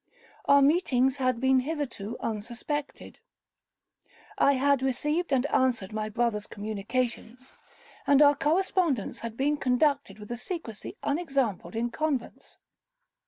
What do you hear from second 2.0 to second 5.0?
unsuspected. I had